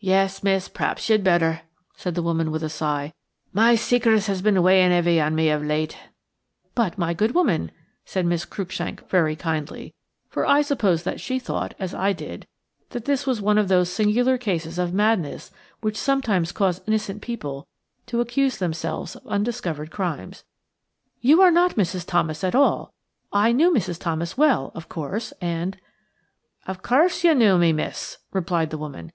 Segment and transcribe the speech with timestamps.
[0.00, 1.62] "Yes, miss; p'r'aps you'd better,"
[1.96, 3.14] said the woman with a sigh.
[3.54, 5.96] "My secret has been weighin' heavy on me of late."
[6.74, 7.70] "But, my good woman,"
[8.04, 9.94] said Miss Cruikshank, very kindly,
[10.28, 12.46] for I suppose that she thought, as I did,
[12.90, 15.50] that this was one of those singular cases of madness
[15.80, 17.66] which sometimes cause innocent people
[18.08, 20.44] to accuse themselves of undiscovered crimes.
[21.22, 22.04] "You are not Mrs.
[22.06, 22.92] Thomas at all.
[23.32, 23.98] I knew Mrs.
[23.98, 25.78] Thomas well, of course–and–"
[26.66, 29.12] "Of course you knew me, miss," replied the woman.